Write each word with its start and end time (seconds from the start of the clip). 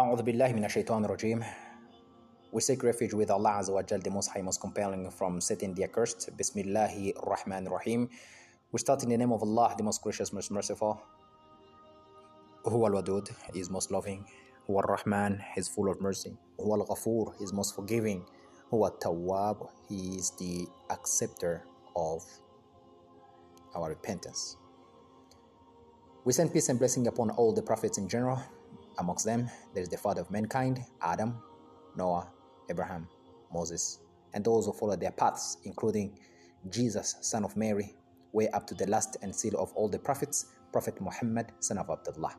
A'udhu 0.00 0.24
billahi. 0.24 1.44
We 2.52 2.60
seek 2.62 2.82
refuge 2.82 3.12
with 3.12 3.30
Allah 3.30 3.60
Azza 3.60 3.70
wa 3.70 3.82
Jal, 3.82 3.98
the 3.98 4.08
Most 4.08 4.28
High, 4.28 4.40
Most 4.40 4.58
Compelling, 4.58 5.10
from 5.10 5.42
Satan 5.42 5.74
the 5.74 5.84
Accursed. 5.84 6.30
Bismillahi 6.38 7.12
Rahman 7.22 7.66
Rahim. 7.68 8.08
We 8.72 8.78
start 8.78 9.02
in 9.02 9.10
the 9.10 9.18
name 9.18 9.30
of 9.30 9.42
Allah, 9.42 9.74
the 9.76 9.84
Most 9.84 10.00
Gracious, 10.00 10.32
Most 10.32 10.50
Merciful. 10.50 11.02
Huwa 12.64 12.88
al-Wadud, 12.88 13.28
He 13.52 13.60
is 13.60 13.68
Most 13.68 13.90
Loving. 13.90 14.24
Huwa 14.66 14.80
al-Rahman, 14.84 15.44
He 15.54 15.60
is 15.60 15.68
full 15.68 15.90
of 15.90 16.00
mercy. 16.00 16.32
Huwa 16.58 16.78
al-Ghafur, 16.78 17.36
He 17.36 17.44
is 17.44 17.52
Most 17.52 17.76
Forgiving. 17.76 18.24
Huwa 18.72 18.92
al-Tawwab, 18.92 19.68
He 19.86 20.16
is 20.16 20.30
the 20.38 20.66
acceptor 20.88 21.66
of 21.94 22.24
our 23.74 23.90
repentance. 23.90 24.56
We 26.24 26.32
send 26.32 26.54
peace 26.54 26.70
and 26.70 26.78
blessing 26.78 27.06
upon 27.06 27.28
all 27.28 27.52
the 27.52 27.62
prophets 27.62 27.98
in 27.98 28.08
general 28.08 28.42
Amongst 28.98 29.24
them, 29.24 29.48
there 29.74 29.82
is 29.82 29.88
the 29.88 29.96
father 29.96 30.20
of 30.20 30.30
mankind, 30.30 30.80
Adam, 31.02 31.40
Noah, 31.96 32.30
Abraham, 32.70 33.08
Moses, 33.52 34.00
and 34.34 34.44
those 34.44 34.66
who 34.66 34.72
followed 34.72 35.00
their 35.00 35.12
paths, 35.12 35.58
including 35.64 36.18
Jesus, 36.68 37.16
son 37.22 37.44
of 37.44 37.56
Mary, 37.56 37.94
way 38.32 38.48
up 38.50 38.66
to 38.66 38.74
the 38.74 38.86
last 38.86 39.16
and 39.22 39.34
seal 39.34 39.56
of 39.58 39.72
all 39.74 39.88
the 39.88 39.98
prophets, 39.98 40.46
Prophet 40.72 41.00
Muhammad, 41.00 41.52
son 41.60 41.78
of 41.78 41.90
Abdullah. 41.90 42.36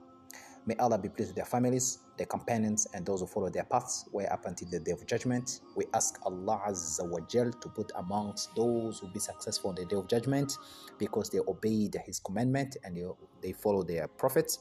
May 0.68 0.76
Allah 0.76 1.00
be 1.00 1.10
pleased 1.10 1.30
with 1.30 1.36
their 1.38 1.46
families, 1.46 2.00
their 2.18 2.28
companions, 2.28 2.86
and 2.94 3.04
those 3.04 3.22
who 3.22 3.26
follow 3.28 3.50
their 3.50 3.64
paths 3.64 4.08
way 4.12 4.28
up 4.28 4.46
until 4.46 4.70
the 4.70 4.80
day 4.80 4.92
of 4.92 5.06
judgment. 5.08 5.62
We 5.76 5.86
ask 5.96 6.20
Allah 6.24 6.62
Azza 6.68 7.10
wa 7.10 7.20
Jal 7.28 7.52
to 7.52 7.70
put 7.70 7.92
amongst 7.96 8.56
those 8.56 9.00
who 9.00 9.08
be 9.08 9.20
successful 9.20 9.72
on 9.72 9.76
the 9.76 9.86
day 9.86 9.96
of 9.96 10.08
judgment 10.08 10.54
because 11.00 11.32
they 11.32 11.40
obeyed 11.40 11.96
His 12.06 12.20
commandment 12.20 12.78
and 12.84 12.96
they, 12.96 13.06
they 13.42 13.54
follow 13.54 13.82
their 13.82 14.08
prophets. 14.08 14.60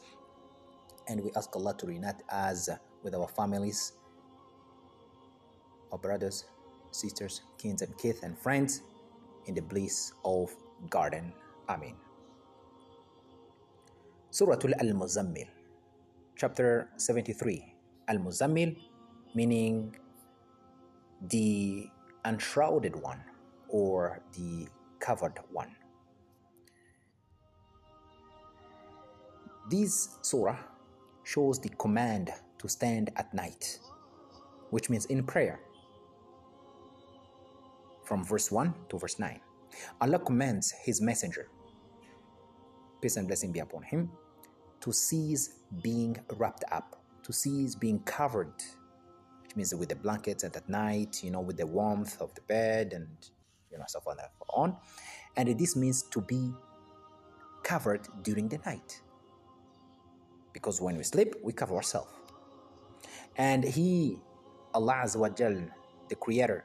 And 1.11 1.19
we 1.27 1.35
ask 1.35 1.51
Allah 1.59 1.75
to 1.83 1.91
reunite 1.91 2.23
us 2.31 2.71
with 3.03 3.19
our 3.19 3.27
families, 3.27 3.99
our 5.91 5.99
brothers, 5.99 6.47
sisters, 6.93 7.43
kins 7.59 7.83
and 7.83 7.91
kith 7.99 8.23
and 8.23 8.39
friends 8.39 8.87
in 9.47 9.55
the 9.59 9.61
bliss 9.61 10.15
of 10.25 10.55
garden. 10.89 11.35
Amen. 11.69 11.99
Surah 14.31 14.55
Al-Muzammil, 14.55 15.51
chapter 16.39 16.87
73. 16.97 17.75
Al-Muzammil 18.07 18.79
meaning 19.35 19.97
the 21.27 21.91
enshrouded 22.25 22.95
one 22.95 23.19
or 23.69 24.23
the 24.39 24.69
covered 25.01 25.39
one. 25.51 25.75
This 29.69 30.19
surah 30.23 30.70
shows 31.25 31.61
the 31.61 31.69
command 31.71 32.31
to 32.59 32.69
stand 32.69 33.11
at 33.17 33.33
night, 33.35 33.79
which 34.71 34.91
means 34.91 35.07
in 35.07 35.25
prayer. 35.25 35.61
From 38.05 38.25
verse 38.25 38.51
1 38.51 38.75
to 38.89 38.99
verse 38.99 39.19
9. 39.19 39.41
Allah 40.01 40.19
commands 40.19 40.73
His 40.85 41.01
messenger, 41.01 41.49
peace 43.01 43.17
and 43.17 43.27
blessing 43.27 43.53
be 43.53 43.61
upon 43.61 43.83
him, 43.83 44.11
to 44.81 44.93
cease 44.93 45.61
being 45.83 46.17
wrapped 46.37 46.65
up, 46.73 47.03
to 47.23 47.33
cease 47.33 47.75
being 47.75 48.01
covered, 48.01 48.53
which 49.43 49.57
means 49.57 49.75
with 49.75 49.89
the 49.89 49.97
blankets 49.97 50.43
and 50.45 50.55
at 50.57 50.69
night, 50.69 51.23
you 51.23 51.31
know, 51.31 51.41
with 51.41 51.57
the 51.57 51.67
warmth 51.67 52.21
of 52.21 52.35
the 52.35 52.41
bed 52.43 52.93
and, 52.93 53.09
you 53.71 53.79
know, 53.79 53.85
so 53.87 54.01
on 54.07 54.19
and 54.19 54.29
so 54.39 54.45
on. 54.51 54.77
And 55.37 55.59
this 55.59 55.77
means 55.77 56.03
to 56.11 56.21
be 56.21 56.53
covered 57.63 58.09
during 58.23 58.49
the 58.49 58.59
night. 58.67 59.01
Because 60.53 60.81
when 60.81 60.97
we 60.97 61.03
sleep, 61.03 61.35
we 61.43 61.53
cover 61.53 61.77
ourselves. 61.77 62.11
And 63.37 63.65
He, 63.65 64.19
Allah 64.75 65.03
Azza 65.05 65.17
wa 65.17 65.29
Jal, 65.29 65.57
the 66.09 66.15
Creator, 66.17 66.65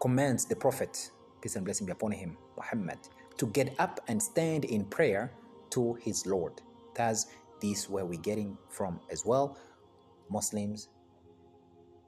commands 0.00 0.44
the 0.44 0.56
Prophet, 0.56 1.10
peace 1.40 1.56
and 1.56 1.64
blessing 1.64 1.86
be 1.86 1.92
upon 1.92 2.12
him, 2.12 2.36
Muhammad, 2.56 2.98
to 3.36 3.46
get 3.48 3.74
up 3.78 4.00
and 4.08 4.22
stand 4.22 4.64
in 4.64 4.84
prayer 4.84 5.32
to 5.70 5.94
his 6.00 6.26
Lord. 6.26 6.60
Thus, 6.94 7.26
this 7.60 7.88
where 7.88 8.04
we're 8.04 8.20
getting 8.20 8.56
from 8.68 9.00
as 9.10 9.24
well. 9.24 9.58
Muslims, 10.30 10.88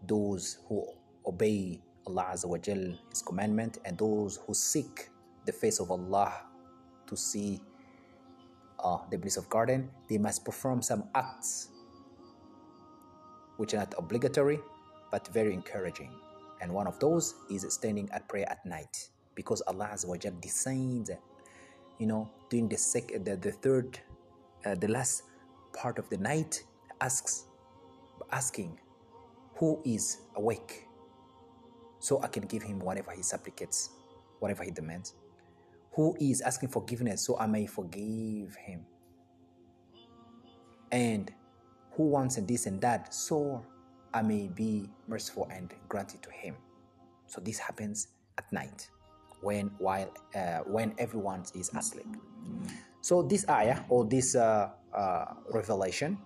those 0.06 0.58
who 0.68 0.86
obey 1.26 1.80
Allah 2.06 2.30
Azza 2.32 2.46
wa 2.46 2.58
Jal, 2.58 2.94
His 3.10 3.22
commandment, 3.22 3.78
and 3.84 3.98
those 3.98 4.38
who 4.46 4.54
seek 4.54 5.08
the 5.46 5.52
face 5.52 5.80
of 5.80 5.90
Allah 5.90 6.32
to 7.06 7.16
see 7.16 7.60
the 9.10 9.18
bliss 9.18 9.36
of 9.36 9.48
garden, 9.48 9.90
they 10.08 10.18
must 10.18 10.44
perform 10.44 10.82
some 10.82 11.04
acts 11.14 11.68
which 13.56 13.74
are 13.74 13.78
not 13.78 13.94
obligatory 13.98 14.58
but 15.10 15.26
very 15.28 15.52
encouraging. 15.52 16.10
And 16.60 16.72
one 16.72 16.86
of 16.86 16.98
those 16.98 17.34
is 17.50 17.66
standing 17.72 18.08
at 18.12 18.28
prayer 18.28 18.48
at 18.50 18.64
night 18.64 19.08
because 19.34 19.60
Allah 19.66 19.90
Azza 19.92 20.06
wa 20.06 20.16
Jal 20.16 20.32
designed, 20.40 21.10
you 21.98 22.06
know, 22.06 22.30
during 22.48 22.68
the, 22.68 22.76
sec- 22.76 23.24
the, 23.24 23.36
the 23.36 23.52
third, 23.52 23.98
uh, 24.64 24.74
the 24.74 24.88
last 24.88 25.24
part 25.72 25.98
of 25.98 26.08
the 26.10 26.16
night, 26.18 26.62
asks, 27.00 27.46
asking, 28.30 28.78
who 29.56 29.80
is 29.84 30.18
awake? 30.36 30.86
So 31.98 32.22
I 32.22 32.28
can 32.28 32.44
give 32.44 32.62
him 32.62 32.78
whatever 32.78 33.12
he 33.12 33.22
supplicates, 33.22 33.90
whatever 34.38 34.64
he 34.64 34.70
demands. 34.70 35.14
Who 35.92 36.16
is 36.20 36.40
asking 36.40 36.68
forgiveness 36.70 37.22
so 37.26 37.38
I 37.38 37.46
may 37.46 37.66
forgive 37.66 38.54
him? 38.54 38.86
And 40.92 41.32
who 41.92 42.04
wants 42.04 42.36
this 42.36 42.66
and 42.66 42.80
that 42.80 43.12
so 43.12 43.64
I 44.12 44.22
may 44.22 44.48
be 44.48 44.88
merciful 45.06 45.48
and 45.52 45.72
grant 45.88 46.14
it 46.14 46.22
to 46.22 46.30
him. 46.30 46.56
So 47.26 47.40
this 47.40 47.58
happens 47.58 48.08
at 48.38 48.50
night 48.52 48.88
when 49.40 49.70
while 49.78 50.12
uh, 50.34 50.60
when 50.66 50.94
everyone 50.98 51.44
is 51.54 51.70
asleep. 51.74 52.06
So 53.00 53.22
this 53.22 53.48
ayah 53.48 53.80
or 53.88 54.04
this 54.04 54.34
uh, 54.34 54.70
uh, 54.92 55.24
revelation, 55.52 56.18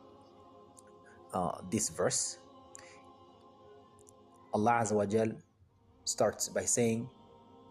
uh, 1.32 1.60
this 1.70 1.88
verse, 1.88 2.38
Allah 4.52 4.82
Azza 4.82 4.94
wa 4.94 5.34
starts 6.04 6.48
by 6.48 6.62
saying, 6.62 7.08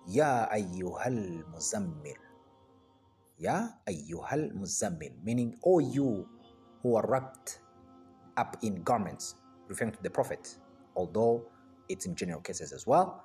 Ya 0.07 0.51
ayyuhal 0.51 1.47
muzammil. 1.51 2.19
Ya 3.39 3.79
ayyuhal 3.87 4.51
muzammil, 4.51 5.15
meaning, 5.23 5.55
O 5.63 5.75
oh, 5.75 5.79
you 5.79 6.27
who 6.83 6.95
are 6.95 7.07
wrapped 7.07 7.59
up 8.35 8.57
in 8.61 8.83
garments, 8.83 9.35
referring 9.67 9.91
to 9.91 10.03
the 10.03 10.09
Prophet, 10.09 10.57
although 10.95 11.43
it's 11.87 12.05
in 12.05 12.15
general 12.15 12.41
cases 12.41 12.73
as 12.73 12.85
well. 12.85 13.23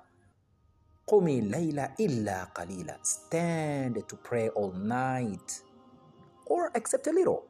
Qumi 1.09 1.41
layla 1.41 1.91
illa 1.99 2.47
qalila. 2.53 2.95
Stand 3.01 4.07
to 4.07 4.15
pray 4.15 4.49
all 4.49 4.71
night 4.71 5.61
or 6.45 6.71
accept 6.75 7.07
a 7.07 7.11
little. 7.11 7.45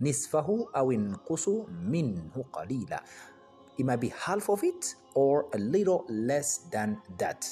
Nisfahu 0.00 0.70
awin 0.74 1.18
kusu 1.26 1.66
minhu 1.68 2.46
qalila. 2.54 3.02
It 3.78 3.84
might 3.86 4.00
be 4.00 4.12
half 4.14 4.48
of 4.48 4.62
it 4.62 4.94
or 5.14 5.46
a 5.52 5.58
little 5.58 6.04
less 6.08 6.58
than 6.70 6.98
that. 7.18 7.42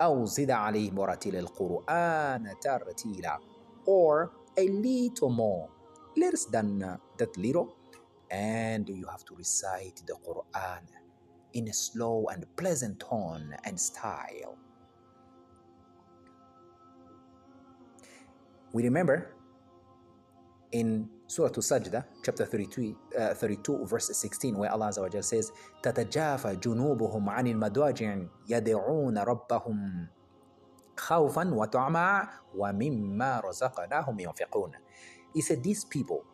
أو 0.00 0.24
زد 0.24 0.50
عليه 0.50 0.90
مرتل 0.90 1.36
القرآن 1.36 2.54
ترتيلا 2.60 3.40
or 3.86 4.30
a 4.58 4.68
little 4.68 5.30
more 5.30 5.68
less 6.16 6.44
than 6.46 6.82
uh, 6.82 6.96
that 7.18 7.36
little 7.36 7.76
and 8.30 8.88
you 8.88 9.06
have 9.06 9.24
to 9.24 9.34
recite 9.34 10.02
the 10.06 10.14
Quran 10.26 10.82
in 11.52 11.68
a 11.68 11.72
slow 11.72 12.26
and 12.32 12.44
pleasant 12.56 13.00
tone 13.00 13.54
and 13.64 13.78
style. 13.78 14.58
We 18.72 18.82
remember 18.82 19.34
in 20.72 21.08
Surah 21.30 21.50
Sajda, 21.50 22.04
chapter 22.24 22.44
32, 22.44 22.96
uh, 23.18 23.34
32, 23.34 23.86
verse 23.86 24.10
16, 24.12 24.56
where 24.56 24.70
Allah 24.70 24.88
Azza 24.88 25.02
wa 25.02 25.08
Jalla 25.08 25.24
says, 25.24 25.52
تَتَجَافَ 25.82 26.60
جُنُوبُهُمْ 26.60 27.24
عَنِ 27.28 27.46
الْمَضَاجِعِ 27.54 28.28
يَدْعُونَ 28.48 29.24
رَبَّهُمْ 29.24 30.08
خوفا 30.96 31.54
وطمعا 31.54 32.28
ومما 32.54 33.40
رزقناهم 33.40 34.20
ينفقون. 34.20 34.72
He 35.34 35.40
said, 35.42 35.62
these 35.62 35.84
people, 35.84 36.24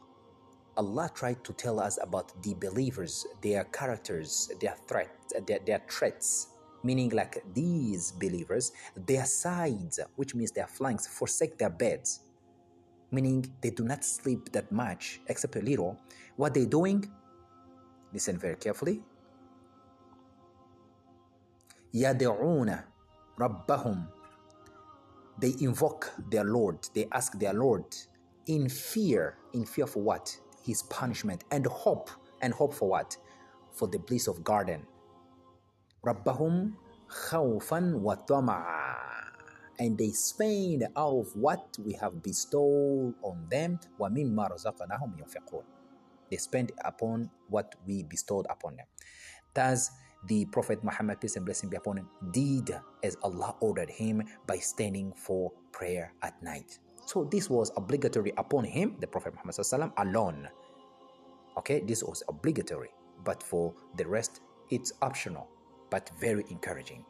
Allah 0.76 1.10
tried 1.12 1.44
to 1.44 1.52
tell 1.52 1.80
us 1.80 1.98
about 2.00 2.32
the 2.42 2.54
believers, 2.54 3.26
their 3.42 3.64
characters, 3.64 4.50
their 4.60 4.76
threats, 4.86 5.32
their, 5.46 5.58
their 5.66 5.82
threats. 5.88 6.48
Meaning, 6.84 7.10
like 7.10 7.42
these 7.54 8.12
believers, 8.12 8.72
their 8.96 9.24
sides, 9.24 10.00
which 10.16 10.34
means 10.34 10.50
their 10.50 10.66
flanks, 10.66 11.06
forsake 11.06 11.58
their 11.58 11.70
beds. 11.70 12.20
Meaning, 13.10 13.52
they 13.60 13.70
do 13.70 13.84
not 13.84 14.04
sleep 14.04 14.52
that 14.52 14.72
much, 14.72 15.20
except 15.26 15.56
a 15.56 15.60
little. 15.60 15.98
What 16.36 16.54
they're 16.54 16.66
doing, 16.66 17.10
listen 18.12 18.38
very 18.38 18.56
carefully. 18.56 19.02
يدعون 21.94 22.84
ربهم 23.38 24.06
they 25.38 25.54
invoke 25.60 26.12
their 26.30 26.44
Lord, 26.44 26.88
they 26.94 27.08
ask 27.10 27.38
their 27.38 27.52
Lord 27.52 27.84
in 28.46 28.68
fear, 28.68 29.38
in 29.52 29.64
fear 29.64 29.86
for 29.86 30.02
what? 30.02 30.36
His 30.64 30.82
punishment, 30.84 31.44
and 31.50 31.66
hope 31.66 32.10
and 32.40 32.52
hope 32.52 32.74
for 32.74 32.88
what? 32.88 33.16
For 33.72 33.88
the 33.88 33.98
bliss 33.98 34.28
of 34.28 34.44
garden. 34.44 34.86
رَبَّهُمْ 36.06 36.72
خَوْفًا 37.08 37.94
وَطَمَعًا 38.02 39.15
and 39.79 39.97
they 39.97 40.09
spend 40.09 40.83
out 40.95 41.19
of 41.19 41.35
what 41.35 41.77
we 41.83 41.93
have 41.93 42.21
bestowed 42.23 43.13
on 43.23 43.45
them 43.49 43.79
They 46.29 46.37
spend 46.37 46.71
upon 46.83 47.29
what 47.49 47.75
we 47.85 48.03
bestowed 48.03 48.47
upon 48.49 48.75
them. 48.77 48.85
Thus, 49.53 49.91
the 50.27 50.45
Prophet 50.45 50.83
Muhammad, 50.83 51.21
peace 51.21 51.35
and 51.35 51.45
blessing 51.45 51.69
be 51.69 51.77
upon 51.77 51.97
him, 51.97 52.09
did 52.31 52.71
as 53.03 53.17
Allah 53.23 53.55
ordered 53.61 53.89
him 53.89 54.23
by 54.45 54.57
standing 54.57 55.13
for 55.15 55.51
prayer 55.71 56.11
at 56.21 56.41
night. 56.43 56.79
So 57.05 57.23
this 57.23 57.49
was 57.49 57.71
obligatory 57.77 58.33
upon 58.37 58.65
him, 58.65 58.97
the 58.99 59.07
Prophet 59.07 59.33
Muhammad 59.33 59.55
alone. 59.97 60.49
Okay, 61.57 61.79
this 61.81 62.03
was 62.03 62.23
obligatory, 62.27 62.89
but 63.23 63.41
for 63.41 63.73
the 63.95 64.05
rest, 64.05 64.41
it's 64.69 64.91
optional, 65.01 65.47
but 65.89 66.09
very 66.19 66.43
encouraging. 66.49 67.05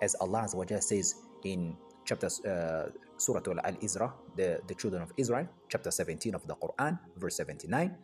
As 0.00 0.14
Allah 0.20 0.46
says 0.80 1.16
in 1.44 1.76
chapter 2.09 2.29
uh, 2.45 2.89
Surah 3.17 3.41
Al-Isra, 3.63 4.11
the, 4.35 4.59
the 4.67 4.75
children 4.75 5.01
of 5.01 5.11
Israel, 5.17 5.47
chapter 5.69 5.91
17 5.91 6.35
of 6.35 6.45
the 6.47 6.55
Quran, 6.55 6.99
verse 7.17 7.37
79. 7.37 7.95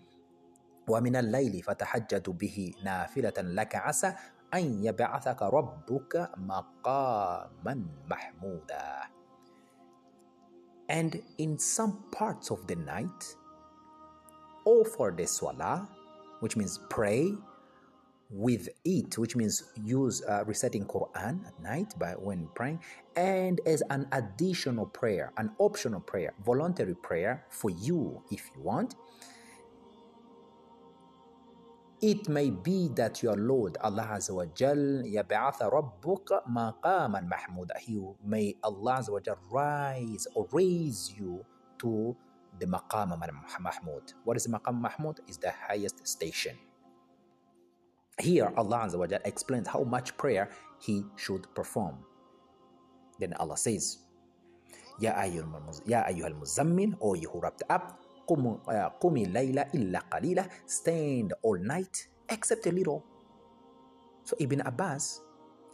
ومن 0.88 1.16
الليل 1.16 1.64
فتحجد 1.64 2.30
به 2.30 2.74
نافلة 2.84 3.38
لك 3.38 3.76
عسى 3.76 4.14
أن 4.54 4.84
يبعثك 4.84 5.42
ربك 5.42 6.32
مقاما 6.38 7.76
محمودا 8.10 9.02
And 10.90 11.24
in 11.38 11.58
some 11.58 12.04
parts 12.12 12.52
of 12.52 12.68
the 12.68 12.76
night, 12.76 13.36
offer 14.66 15.14
the 15.16 15.26
salah, 15.26 15.88
which 16.42 16.58
means 16.58 16.82
pray, 16.90 17.32
with 18.31 18.69
it, 18.85 19.17
which 19.19 19.37
means 19.37 19.63
use 19.85 20.23
uh, 20.29 20.45
reciting 20.45 20.85
Quran 20.85 21.47
at 21.47 21.61
night 21.63 21.95
by 21.99 22.13
when 22.13 22.49
praying, 22.55 22.81
and 23.15 23.61
as 23.67 23.83
an 23.91 24.07
additional 24.13 24.87
prayer, 24.87 25.33
an 25.37 25.51
optional 25.59 26.01
prayer, 26.01 26.35
voluntary 26.45 26.95
prayer 26.95 27.45
for 27.51 27.71
you 27.71 28.23
if 28.31 28.51
you 28.55 28.63
want. 28.63 28.97
It 32.03 32.29
may 32.29 32.51
be 32.51 32.89
that 32.95 33.23
your 33.23 33.37
Lord 33.37 33.79
Allah 33.81 34.11
Azza 34.13 34.35
wa 34.35 34.45
Jal 34.55 35.03
yab'atha 35.07 35.73
rabbuka 35.73 36.45
maqaman 36.47 37.27
mahmuda. 37.27 37.79
He 37.79 37.99
may 38.23 38.55
Allah 38.63 38.99
Azza 39.01 39.11
wa 39.13 39.21
Jal 39.21 39.39
rise 39.51 40.27
or 40.35 40.47
raise 40.53 41.15
you 41.17 41.43
to 41.79 42.15
the 42.59 42.67
maqam 42.67 43.19
mahmud. 43.61 44.13
What 44.25 44.37
is 44.37 44.47
maqam 44.47 44.79
mahmud? 44.81 45.21
Is 45.27 45.39
the 45.39 45.51
highest 45.51 46.07
station. 46.07 46.57
Here, 48.19 48.51
Allah 48.57 48.89
Azza 48.89 49.21
explains 49.25 49.69
how 49.69 49.85
much 49.85 50.17
prayer 50.17 50.49
he 50.81 51.05
should 51.17 51.47
perform. 51.55 51.99
Then 53.19 53.35
Allah 53.35 53.57
says, 53.57 53.99
Ya 54.99 55.13
ayyuhal 55.13 56.33
muzammil, 56.41 56.97
O 57.01 57.15
you 57.15 57.29
who 57.29 57.41
wrapped 57.41 57.63
up, 57.69 58.01
uh, 58.29 58.91
qumi 59.01 59.31
layla 59.31 59.69
illa 59.75 60.03
qalila, 60.11 60.49
stand 60.65 61.35
all 61.43 61.59
night 61.59 62.09
except 62.29 62.67
a 62.67 62.73
little. 62.73 63.05
So 64.25 64.35
Ibn 64.41 64.63
Abbas 64.63 65.21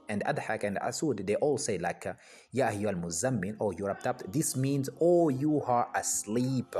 and 0.08 0.24
Adhak 0.24 0.64
and 0.64 0.78
Asud, 0.78 1.24
they 1.24 1.36
all 1.36 1.58
say 1.58 1.78
like, 1.78 2.06
Ya 2.50 2.70
ayyuhal 2.70 3.00
muzammil, 3.00 3.54
or 3.60 3.72
you 3.72 3.86
wrapped 3.86 4.06
up. 4.08 4.20
This 4.32 4.56
means, 4.56 4.90
oh, 5.00 5.28
you 5.28 5.62
are 5.62 5.88
asleep. 5.94 6.74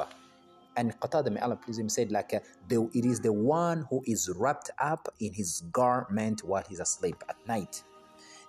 And 0.77 0.97
Qatada, 0.99 1.31
may 1.31 1.39
Allah 1.39 1.55
please 1.55 1.79
him, 1.79 1.89
said 1.89 2.11
like, 2.11 2.33
uh, 2.35 2.39
the, 2.67 2.87
it 2.93 3.03
is 3.03 3.19
the 3.19 3.33
one 3.33 3.87
who 3.89 4.03
is 4.05 4.29
wrapped 4.29 4.69
up 4.79 5.07
in 5.19 5.33
his 5.33 5.63
garment 5.71 6.43
while 6.43 6.63
he's 6.69 6.79
asleep 6.79 7.23
at 7.27 7.35
night. 7.47 7.83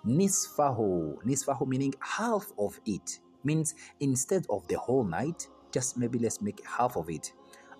Nisfahu, 0.05 1.17
nisfahu 1.25 1.67
meaning 1.67 1.93
half 1.99 2.51
of 2.59 2.79
it, 2.85 3.19
means 3.43 3.73
instead 3.99 4.45
of 4.49 4.67
the 4.67 4.77
whole 4.77 5.03
night, 5.03 5.47
just 5.71 5.97
maybe 5.97 6.19
let's 6.19 6.39
make 6.41 6.63
half 6.65 6.95
of 6.95 7.09
it. 7.09 7.33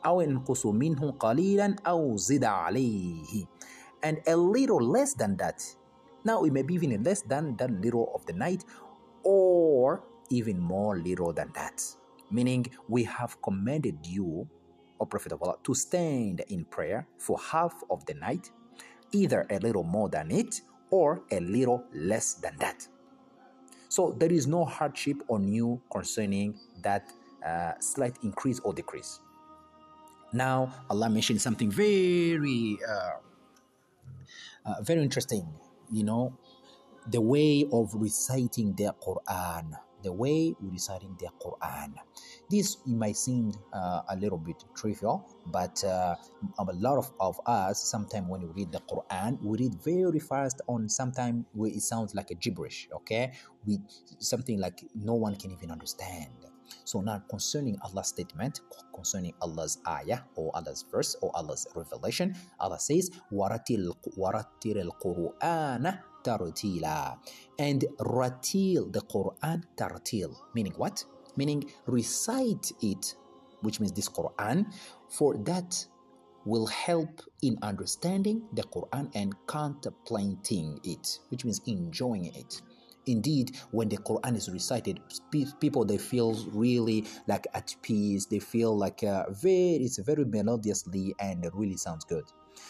أو 0.06 0.22
ينقص 0.22 0.66
منه 0.66 1.12
قليلا 1.12 1.76
أو 1.88 2.18
زد 2.18 2.44
عليه 2.44 3.46
and 4.02 4.18
a 4.28 4.36
little 4.36 4.80
less 4.80 5.14
than 5.14 5.36
that. 5.36 5.62
Now 6.24 6.46
it 6.46 6.54
may 6.54 6.62
be 6.62 6.76
even 6.76 7.04
less 7.04 7.22
than 7.22 7.58
that 7.58 7.70
little 7.70 8.10
of 8.16 8.26
the 8.26 8.32
night 8.32 8.64
or 9.24 10.02
even 10.30 10.58
more 10.58 10.98
little 10.98 11.34
than 11.34 11.52
that 11.54 11.84
meaning 12.31 12.67
we 12.89 13.05
have 13.05 13.41
commanded 13.43 13.99
you, 14.07 14.49
O 15.01 15.07
Prophet 15.07 15.33
of 15.33 15.43
Allah, 15.43 15.57
to 15.65 15.75
stand 15.75 16.43
in 16.49 16.65
prayer 16.65 17.07
for 17.19 17.39
half 17.39 17.75
of 17.91 18.05
the 18.07 18.15
night, 18.15 18.51
either 19.13 19.47
a 19.51 19.59
little 19.59 19.85
more 19.85 20.09
than 20.09 20.31
it 20.31 20.61
or 20.91 21.23
a 21.31 21.41
little 21.41 21.85
less 21.93 22.35
than 22.35 22.57
that. 22.59 22.87
So 23.89 24.15
there 24.19 24.33
is 24.33 24.47
no 24.47 24.65
hardship 24.65 25.19
on 25.29 25.47
you 25.47 25.81
concerning 25.91 26.59
that 26.83 27.13
uh, 27.47 27.73
slight 27.81 28.19
increase 28.23 28.59
or 28.61 28.73
decrease. 28.73 29.21
Now, 30.33 30.75
Allah 30.91 31.09
mentioned 31.09 31.41
something 31.41 31.71
very, 31.71 32.77
uh, 32.89 33.11
uh, 34.67 34.83
very 34.83 35.03
interesting. 35.03 35.47
You 35.93 36.03
know, 36.03 36.39
the 37.07 37.21
way 37.21 37.67
of 37.73 37.95
reciting 37.95 38.75
the 38.75 38.93
Quran 39.01 39.79
the 40.04 40.12
way 40.12 40.56
we 40.62 40.70
reciting 40.70 41.16
the 41.20 41.28
Quran. 41.44 41.94
This 42.50 42.78
might 42.86 43.18
seem 43.18 43.52
uh, 43.74 44.02
a 44.10 44.16
little 44.16 44.38
bit 44.38 44.64
trivial, 44.76 45.28
but 45.48 45.84
uh, 45.84 46.16
a 46.58 46.74
lot 46.74 46.98
of, 46.98 47.12
of 47.20 47.40
us, 47.46 47.84
sometimes 47.84 48.28
when 48.28 48.42
we 48.42 48.48
read 48.64 48.72
the 48.72 48.80
Quran, 48.82 49.38
we 49.44 49.58
read 49.58 49.76
very 49.84 50.20
fast 50.20 50.62
on 50.68 50.88
sometimes 50.90 51.46
it 51.60 51.82
sounds 51.82 52.16
like 52.16 52.32
a 52.32 52.36
gibberish, 52.36 52.88
okay? 52.94 53.34
We 53.66 53.80
Something 54.20 54.60
like 54.60 54.84
no 54.96 55.14
one 55.16 55.36
can 55.36 55.52
even 55.52 55.72
understand. 55.72 56.32
So 56.84 57.02
now 57.02 57.22
concerning 57.30 57.78
Allah's 57.82 58.08
statement, 58.08 58.62
concerning 58.94 59.34
Allah's 59.42 59.80
ayah 59.88 60.22
or 60.36 60.52
Allah's 60.56 60.86
verse 60.92 61.16
or 61.22 61.32
Allah's 61.36 61.68
revelation, 61.76 62.36
Allah 62.60 62.80
says, 62.80 63.10
وَرَتِّلِ 63.32 63.94
الْقُرْآنَ 64.64 66.00
tartila. 66.25 67.19
And 67.59 67.85
ratil 68.01 68.93
the 68.93 69.01
Quran 69.01 69.63
tartil, 69.77 70.35
meaning 70.55 70.73
what? 70.77 71.05
Meaning 71.37 71.71
recite 71.87 72.73
it, 72.83 73.15
which 73.61 73.81
means 73.81 73.93
this 73.93 74.09
Quran, 74.09 74.67
for 75.09 75.37
that 75.45 75.87
will 76.45 76.67
help 76.67 77.23
in 77.43 77.57
understanding 77.63 78.43
the 78.53 78.63
Quran 78.63 79.11
and 79.15 79.35
contemplating 79.47 80.79
it, 80.85 81.19
which 81.29 81.45
means 81.45 81.61
enjoying 81.67 82.27
it. 82.35 82.61
Indeed, 83.07 83.57
when 83.71 83.89
the 83.89 83.99
Quran 83.99 84.37
is 84.37 84.49
recited, 84.49 85.01
people 85.61 85.85
they 85.85 85.99
feel 85.99 86.35
really 86.53 87.05
like 87.27 87.47
at 87.55 87.75
peace. 87.83 88.27
They 88.27 88.39
feel 88.39 88.77
like 88.77 89.05
uh, 89.05 89.25
very, 89.31 89.77
it's 89.77 89.99
very 89.99 90.25
melodiously 90.25 91.15
and 91.21 91.47
really 91.53 91.77
sounds 91.77 92.05
good. 92.05 92.25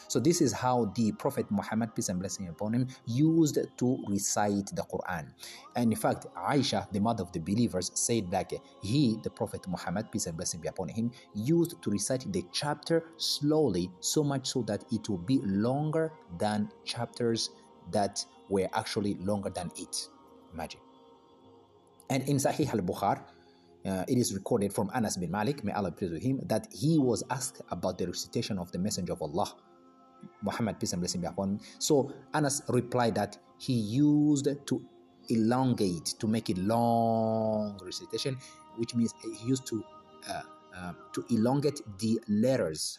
So 0.08 0.20
this 0.20 0.40
is 0.40 0.52
how 0.52 0.92
the 0.94 1.12
Prophet 1.12 1.50
Muhammad, 1.50 1.94
peace 1.94 2.08
and 2.08 2.18
blessing 2.18 2.48
upon 2.48 2.74
him, 2.74 2.88
used 3.06 3.58
to 3.78 4.04
recite 4.08 4.66
the 4.74 4.82
Quran. 4.82 5.32
And 5.76 5.92
in 5.92 5.98
fact, 5.98 6.26
Aisha, 6.36 6.90
the 6.92 7.00
mother 7.00 7.22
of 7.22 7.32
the 7.32 7.40
believers, 7.40 7.90
said 7.94 8.30
that 8.30 8.52
he, 8.82 9.16
the 9.22 9.30
Prophet 9.30 9.66
Muhammad, 9.68 10.10
peace 10.10 10.26
and 10.26 10.36
blessing 10.36 10.60
be 10.60 10.68
upon 10.68 10.88
him, 10.88 11.10
used 11.34 11.80
to 11.82 11.90
recite 11.90 12.30
the 12.32 12.44
chapter 12.52 13.04
slowly, 13.16 13.90
so 14.00 14.22
much 14.22 14.46
so 14.46 14.62
that 14.62 14.84
it 14.92 15.08
would 15.08 15.26
be 15.26 15.38
longer 15.44 16.12
than 16.38 16.70
chapters 16.84 17.50
that 17.90 18.24
were 18.48 18.68
actually 18.74 19.14
longer 19.14 19.50
than 19.50 19.70
it. 19.76 20.08
Imagine. 20.52 20.80
And 22.10 22.22
in 22.28 22.36
Sahih 22.36 22.72
al-Bukhari, 22.72 23.20
uh, 23.86 24.04
it 24.08 24.16
is 24.16 24.32
recorded 24.34 24.72
from 24.72 24.90
Anas 24.94 25.16
bin 25.16 25.30
Malik, 25.30 25.62
may 25.64 25.72
Allah 25.72 25.90
please 25.90 26.10
with 26.10 26.22
him, 26.22 26.40
that 26.46 26.68
he 26.72 26.98
was 26.98 27.22
asked 27.30 27.60
about 27.70 27.98
the 27.98 28.06
recitation 28.06 28.58
of 28.58 28.72
the 28.72 28.78
Messenger 28.78 29.12
of 29.12 29.22
Allah 29.22 29.54
Muhammad, 30.42 30.78
peace 30.78 30.92
and 30.92 31.00
blessing 31.00 31.20
be 31.20 31.26
upon 31.26 31.50
him. 31.50 31.60
So 31.78 32.12
Anas 32.32 32.62
replied 32.68 33.14
that 33.16 33.38
he 33.58 33.74
used 33.74 34.48
to 34.66 34.82
elongate, 35.28 36.14
to 36.18 36.26
make 36.26 36.50
it 36.50 36.58
long 36.58 37.78
recitation, 37.84 38.36
which 38.76 38.94
means 38.94 39.14
he 39.22 39.48
used 39.48 39.66
to 39.66 39.82
uh, 40.28 40.42
uh, 40.76 40.92
to 41.12 41.24
elongate 41.30 41.80
the 41.98 42.20
letters. 42.28 42.98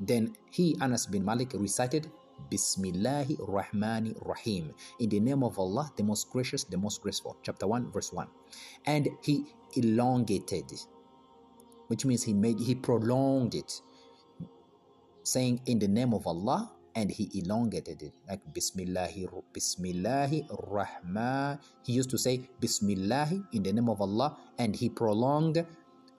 Then 0.00 0.36
he, 0.50 0.76
Anas 0.80 1.06
bin 1.06 1.24
Malik, 1.24 1.54
recited 1.54 2.10
Bismillahi 2.50 3.36
Rahmani 3.36 4.14
Rahim. 4.24 4.72
In 5.00 5.08
the 5.08 5.20
name 5.20 5.42
of 5.42 5.58
Allah, 5.58 5.90
the 5.96 6.02
most 6.02 6.30
gracious, 6.30 6.64
the 6.64 6.76
most 6.76 7.02
graceful. 7.02 7.36
Chapter 7.42 7.66
1, 7.66 7.90
verse 7.90 8.12
1. 8.12 8.28
And 8.86 9.08
he 9.22 9.46
elongated, 9.76 10.72
which 11.88 12.04
means 12.04 12.22
he 12.22 12.32
made 12.32 12.60
he 12.60 12.74
prolonged 12.74 13.54
it 13.54 13.80
saying 15.28 15.60
in 15.68 15.76
the 15.76 15.88
name 15.88 16.16
of 16.16 16.24
Allah 16.24 16.72
and 16.96 17.12
he 17.12 17.28
elongated 17.36 18.00
it 18.00 18.16
like 18.24 18.40
Bismillahi 18.56 19.28
Bismillahi 19.52 20.48
Rahman. 20.72 21.60
He 21.84 21.92
used 21.92 22.08
to 22.10 22.18
say 22.18 22.48
Bismillahi 22.58 23.44
in 23.52 23.62
the 23.62 23.72
name 23.72 23.92
of 23.92 24.00
Allah 24.00 24.40
and 24.56 24.72
he 24.74 24.88
prolonged 24.88 25.60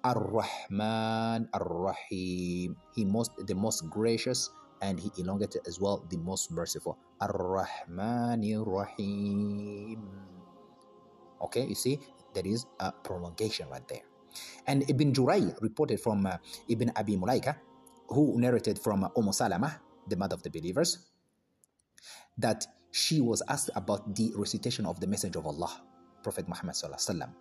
Ar-Rahman 0.04 1.50
Ar-Rahim. 1.52 2.76
He 2.96 3.04
most 3.04 3.36
the 3.36 3.56
most 3.56 3.84
gracious, 3.92 4.48
and 4.80 4.96
he 4.96 5.12
elongated 5.20 5.68
as 5.68 5.80
well 5.80 6.08
the 6.08 6.16
most 6.24 6.52
merciful. 6.52 6.96
Ar-Rahmanir 7.20 8.64
Rahim. 8.64 10.00
Okay, 11.44 11.68
you 11.68 11.76
see, 11.76 12.00
there 12.32 12.48
is 12.48 12.64
a 12.80 12.92
prolongation 12.92 13.68
right 13.68 13.84
there. 13.88 14.08
And 14.68 14.88
Ibn 14.88 15.12
Jurayj 15.12 15.60
reported 15.60 16.00
from 16.00 16.24
uh, 16.26 16.38
Ibn 16.70 16.96
Abi 16.96 17.18
Mulaika, 17.18 17.60
who 18.10 18.40
narrated 18.40 18.80
from 18.80 19.08
Umm 19.18 19.32
Salama, 19.32 19.80
the 20.08 20.16
mother 20.16 20.34
of 20.36 20.44
the 20.44 20.50
believers, 20.50 21.10
that 22.38 22.66
she 22.92 23.22
was 23.22 23.42
asked 23.48 23.70
about 23.76 24.16
the 24.16 24.34
recitation 24.36 24.86
of 24.86 25.00
the 25.00 25.08
Messenger 25.08 25.40
of 25.40 25.48
Allah, 25.48 25.82
Prophet 26.24 26.48
Muhammad 26.48 26.76
Sallallahu. 26.76 27.34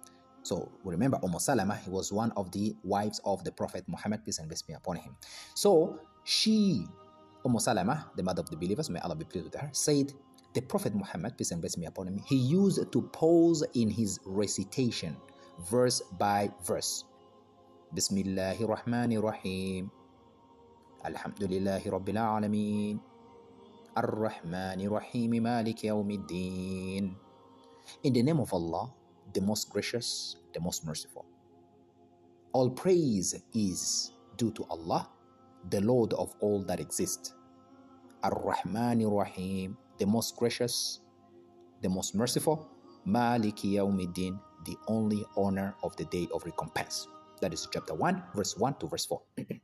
So 0.43 0.71
remember, 0.85 1.19
Umm 1.25 1.39
Salama 1.39 1.77
he 1.77 1.91
was 1.91 2.13
one 2.13 2.33
of 2.37 2.51
the 2.53 2.77
wives 2.85 3.21
of 3.25 3.45
the 3.45 3.53
Prophet 3.53 3.85
Muhammad, 3.89 4.25
peace 4.25 4.39
and 4.39 4.49
blessings 4.49 4.67
be 4.67 4.75
upon 4.75 4.97
him. 4.97 5.17
So 5.55 6.01
she, 6.25 6.87
Umm 7.45 7.59
Salama, 7.59 8.11
the 8.17 8.23
mother 8.23 8.41
of 8.41 8.51
the 8.51 8.57
believers, 8.57 8.91
may 8.91 9.01
Allah 9.01 9.17
be 9.17 9.25
pleased 9.25 9.47
with 9.47 9.55
her, 9.55 9.71
said, 9.73 10.13
the 10.55 10.63
Prophet 10.63 10.95
Muhammad, 10.95 11.37
peace 11.37 11.51
and 11.51 11.61
blessings 11.61 11.83
be 11.83 11.87
upon 11.87 12.09
him, 12.09 12.19
he 12.27 12.37
used 12.37 12.91
to 12.91 13.03
pause 13.13 13.65
in 13.75 13.91
his 13.91 14.19
recitation, 14.25 15.17
verse 15.71 16.01
by 16.19 16.51
verse. 16.65 17.05
Bismillahir 17.95 18.69
Rahmanir 18.69 19.23
Rahim. 19.23 19.91
Alhamdulillahi 21.09 21.89
Rabbil 21.89 22.21
Alameen. 22.21 23.01
Ar-Rahmanir 23.97 24.93
Rahim 24.93 25.43
Malik 25.43 25.89
Yawmiddin. 25.89 27.17
In 28.05 28.13
the 28.13 28.23
name 28.23 28.41
of 28.41 28.53
Allah, 28.53 28.93
the 29.33 29.41
most 29.41 29.71
gracious, 29.71 30.37
the 30.53 30.61
most 30.61 30.85
merciful. 30.85 31.25
All 32.53 32.69
praise 32.71 33.35
is 33.55 34.13
due 34.37 34.53
to 34.53 34.65
Allah, 34.69 35.09
the 35.71 35.81
Lord 35.81 36.13
of 36.13 36.35
all 36.41 36.63
that 36.69 36.79
exist. 36.79 37.35
Ar-Rahman 38.23 39.09
Rahim, 39.09 39.77
the 39.99 40.07
most 40.07 40.37
gracious, 40.37 41.01
the 41.81 41.89
most 41.89 42.15
merciful. 42.15 42.69
Maliki 43.09 43.81
Yawmiddin, 43.81 44.39
the 44.67 44.77
only 44.87 45.25
owner 45.37 45.75
of 45.83 45.97
the 45.97 46.05
day 46.13 46.29
of 46.35 46.45
recompense. 46.45 47.09
That 47.41 47.55
is 47.55 47.67
chapter 47.73 47.95
1, 47.95 48.23
verse 48.35 48.57
1 48.59 48.75
to 48.81 48.87
verse 48.87 49.07
4. 49.07 49.23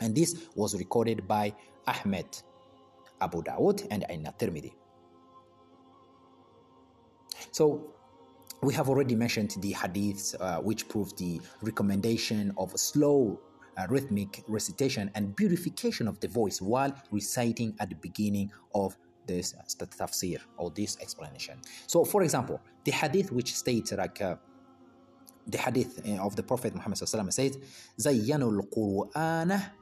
and 0.00 0.14
this 0.14 0.46
was 0.54 0.76
recorded 0.76 1.26
by 1.26 1.54
Ahmed, 1.86 2.26
Abu 3.20 3.42
Dawud, 3.42 3.86
and 3.90 4.04
Aina 4.08 4.34
Tirmidhi. 4.38 4.72
So 7.52 7.94
we 8.62 8.74
have 8.74 8.88
already 8.88 9.14
mentioned 9.14 9.56
the 9.60 9.72
hadiths 9.72 10.34
uh, 10.40 10.60
which 10.60 10.88
prove 10.88 11.16
the 11.16 11.40
recommendation 11.62 12.52
of 12.56 12.78
slow 12.78 13.40
uh, 13.76 13.86
rhythmic 13.88 14.42
recitation 14.48 15.10
and 15.14 15.34
beautification 15.34 16.06
of 16.06 16.20
the 16.20 16.28
voice 16.28 16.60
while 16.60 16.94
reciting 17.10 17.74
at 17.80 17.88
the 17.88 17.94
beginning 17.96 18.50
of 18.74 18.96
this 19.26 19.54
uh, 19.54 19.84
tafsir 19.86 20.38
or 20.58 20.70
this 20.70 20.98
explanation. 21.00 21.58
So, 21.86 22.04
for 22.04 22.22
example, 22.22 22.60
the 22.84 22.92
hadith 22.92 23.32
which 23.32 23.54
states 23.54 23.92
like 23.92 24.20
uh, 24.20 24.36
the 25.46 25.58
hadith 25.58 26.00
uh, 26.06 26.24
of 26.24 26.36
the 26.36 26.42
Prophet 26.42 26.74
Muhammad 26.74 26.98
says, 26.98 27.58
"Zayyanu 27.98 28.46
al-Qur'ana 28.60 29.72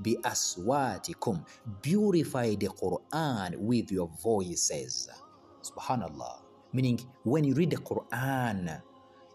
bi 0.00 0.16
aswatikum." 0.22 1.44
Beautify 1.82 2.54
the 2.56 2.68
Quran 2.68 3.56
with 3.56 3.90
your 3.92 4.08
voices. 4.22 5.08
Subhanallah 5.62 6.46
meaning 6.76 7.00
when 7.24 7.42
you 7.42 7.54
read 7.54 7.70
the 7.70 7.76
Quran, 7.76 8.80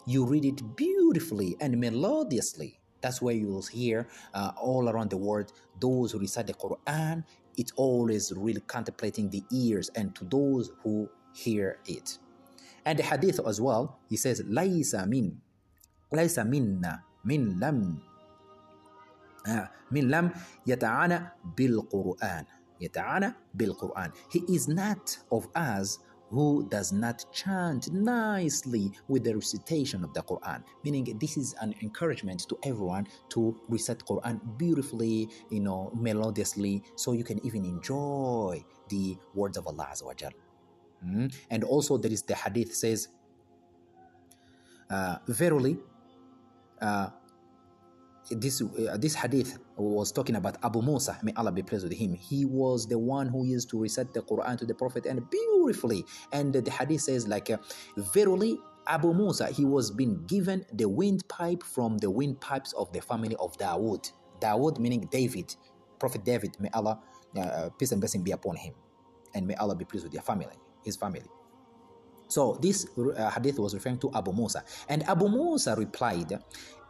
you 0.05 0.25
read 0.25 0.45
it 0.45 0.75
beautifully 0.75 1.57
and 1.59 1.77
melodiously. 1.79 2.79
That's 3.01 3.21
why 3.21 3.31
you 3.31 3.47
will 3.47 3.63
hear 3.63 4.07
uh, 4.33 4.51
all 4.61 4.87
around 4.87 5.09
the 5.09 5.17
world 5.17 5.51
those 5.79 6.11
who 6.11 6.19
recite 6.19 6.47
the 6.47 6.53
Quran. 6.53 7.23
It's 7.57 7.73
always 7.75 8.31
really 8.31 8.61
contemplating 8.61 9.29
the 9.29 9.43
ears 9.51 9.89
and 9.95 10.15
to 10.15 10.23
those 10.25 10.71
who 10.83 11.09
hear 11.33 11.79
it. 11.87 12.19
And 12.85 12.99
the 12.99 13.03
hadith 13.03 13.39
as 13.45 13.59
well, 13.59 13.99
he 14.07 14.17
says, 14.17 14.41
"Laisa 14.43 15.07
min, 15.07 15.41
laisa 16.13 16.47
minna 16.47 17.03
min 17.25 17.59
lam, 17.59 18.01
uh, 19.47 19.65
min 19.91 20.09
lam 20.09 20.31
yata'ana 20.67 21.31
bil 21.55 21.83
Quran. 21.91 22.45
He 24.29 24.39
is 24.49 24.67
not 24.67 25.17
of 25.31 25.47
us 25.55 25.99
who 26.31 26.67
does 26.69 26.93
not 26.93 27.25
chant 27.33 27.91
nicely 27.91 28.91
with 29.09 29.23
the 29.25 29.35
recitation 29.35 30.03
of 30.03 30.13
the 30.13 30.23
Quran. 30.23 30.63
Meaning, 30.83 31.17
this 31.19 31.35
is 31.37 31.53
an 31.61 31.75
encouragement 31.81 32.47
to 32.47 32.57
everyone 32.63 33.05
to 33.29 33.59
recite 33.67 33.99
Quran 34.05 34.39
beautifully, 34.57 35.29
you 35.49 35.59
know, 35.59 35.91
melodiously, 35.93 36.83
so 36.95 37.11
you 37.11 37.25
can 37.25 37.45
even 37.45 37.65
enjoy 37.65 38.63
the 38.89 39.17
words 39.35 39.57
of 39.57 39.67
Allah 39.67 39.89
Azza 39.91 40.05
mm-hmm. 40.05 41.27
And 41.49 41.63
also, 41.65 41.97
there 41.97 42.11
is 42.11 42.23
the 42.23 42.35
hadith 42.35 42.73
says, 42.73 43.09
uh, 44.89 45.17
verily, 45.27 45.77
uh, 46.81 47.09
this 48.29 48.61
uh, 48.61 48.97
this 48.97 49.15
hadith 49.15 49.57
was 49.77 50.11
talking 50.11 50.35
about 50.35 50.57
Abu 50.63 50.81
Musa, 50.81 51.17
may 51.23 51.33
Allah 51.35 51.51
be 51.51 51.63
pleased 51.63 51.83
with 51.83 51.97
him. 51.97 52.13
He 52.13 52.45
was 52.45 52.87
the 52.87 52.99
one 52.99 53.27
who 53.27 53.45
used 53.45 53.69
to 53.71 53.79
recite 53.79 54.13
the 54.13 54.21
Quran 54.21 54.57
to 54.59 54.65
the 54.65 54.75
Prophet 54.75 55.05
and 55.05 55.27
beautifully. 55.29 56.05
And 56.31 56.53
the 56.53 56.71
hadith 56.71 57.01
says, 57.01 57.27
like, 57.27 57.49
uh, 57.49 57.57
verily, 58.13 58.57
Abu 58.87 59.13
Musa, 59.13 59.47
he 59.47 59.65
was 59.65 59.91
being 59.91 60.23
given 60.27 60.65
the 60.73 60.87
windpipe 60.87 61.63
from 61.63 61.97
the 61.97 62.09
windpipes 62.09 62.73
of 62.73 62.91
the 62.93 63.01
family 63.01 63.35
of 63.39 63.57
Dawood. 63.57 64.11
Dawood 64.39 64.79
meaning 64.79 65.07
David, 65.11 65.55
Prophet 65.99 66.23
David, 66.23 66.57
may 66.59 66.69
Allah, 66.73 66.99
uh, 67.37 67.69
peace 67.77 67.91
and 67.91 68.01
blessing 68.01 68.23
be 68.23 68.31
upon 68.31 68.55
him. 68.55 68.73
And 69.33 69.47
may 69.47 69.55
Allah 69.55 69.75
be 69.75 69.85
pleased 69.85 70.03
with 70.03 70.13
their 70.13 70.21
family, 70.23 70.55
his 70.83 70.95
family. 70.95 71.23
So 72.31 72.57
this 72.61 72.87
uh, 72.97 73.29
hadith 73.29 73.59
was 73.59 73.73
referring 73.73 73.99
to 73.99 74.11
Abu 74.15 74.31
Musa. 74.31 74.63
And 74.87 75.03
Abu 75.03 75.27
Musa 75.27 75.75
replied, 75.75 76.39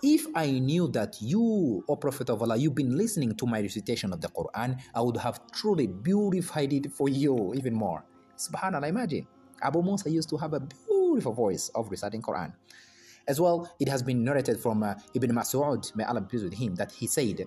if 0.03 0.27
I 0.35 0.51
knew 0.51 0.87
that 0.89 1.17
you, 1.19 1.83
O 1.89 1.95
Prophet 1.95 2.29
of 2.29 2.43
Allah, 2.43 2.57
you've 2.57 2.75
been 2.75 2.95
listening 2.95 3.33
to 3.35 3.47
my 3.47 3.59
recitation 3.59 4.13
of 4.13 4.21
the 4.21 4.27
Quran, 4.29 4.79
I 4.93 5.01
would 5.01 5.17
have 5.17 5.39
truly 5.51 5.87
beautified 5.87 6.73
it 6.73 6.91
for 6.91 7.09
you 7.09 7.55
even 7.55 7.73
more. 7.73 8.05
Subhanallah, 8.37 8.87
imagine. 8.87 9.25
Abu 9.63 9.81
Musa 9.81 10.11
used 10.11 10.29
to 10.29 10.37
have 10.37 10.53
a 10.53 10.59
beautiful 10.59 11.33
voice 11.33 11.69
of 11.73 11.89
reciting 11.89 12.21
Quran. 12.21 12.53
As 13.27 13.41
well, 13.41 13.67
it 13.79 13.87
has 13.87 14.03
been 14.03 14.23
narrated 14.23 14.59
from 14.59 14.83
uh, 14.83 14.93
Ibn 15.15 15.31
Mas'ud, 15.31 15.95
may 15.95 16.03
Allah 16.03 16.21
be 16.21 16.27
pleased 16.27 16.45
with 16.45 16.53
him, 16.53 16.75
that 16.75 16.91
he 16.91 17.07
said, 17.07 17.45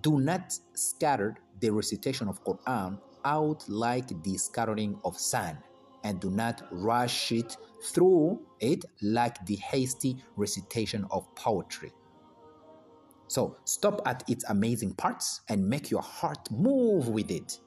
Do 0.00 0.20
not 0.20 0.56
scatter 0.74 1.36
the 1.58 1.70
recitation 1.70 2.28
of 2.28 2.44
Quran 2.44 3.00
out 3.24 3.68
like 3.68 4.22
the 4.22 4.38
scattering 4.38 4.96
of 5.04 5.18
sand 5.18 5.58
and 6.06 6.20
do 6.20 6.30
not 6.30 6.62
rush 6.70 7.32
it 7.32 7.56
through 7.82 8.40
it 8.60 8.84
like 9.02 9.44
the 9.44 9.56
hasty 9.56 10.16
recitation 10.36 11.04
of 11.10 11.26
poetry. 11.34 11.92
So 13.26 13.56
stop 13.64 14.06
at 14.06 14.22
its 14.28 14.44
amazing 14.48 14.94
parts 14.94 15.40
and 15.48 15.68
make 15.68 15.90
your 15.90 16.02
heart 16.02 16.48
move 16.50 17.08
with 17.08 17.30
it. 17.32 17.58